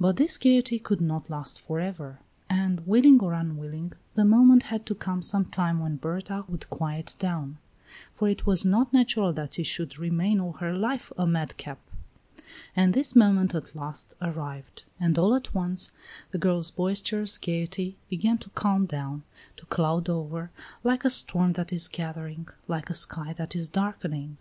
[0.00, 4.86] But this gayety could not last for ever; and, willing or unwilling, the moment had
[4.86, 7.58] to come some time when Berta would quiet down;
[8.14, 11.78] for it was not natural that she should remain all her life a madcap;
[12.74, 15.92] and this moment at last arrived; and all at once
[16.30, 19.22] the girl's boisterous gayety began to calm down,
[19.58, 20.50] to cloud over,
[20.82, 24.38] like a storm that is gathering, like a sky that is darkening.